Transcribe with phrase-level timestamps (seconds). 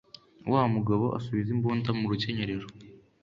[0.51, 2.65] Wa mugabo asubiza imbunda mu rukenyerero.